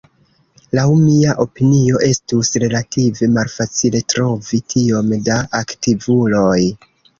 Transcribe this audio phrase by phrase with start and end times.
[0.77, 6.59] Laŭ mia opinio estus relative malfacile trovi tiom da aktivuloj.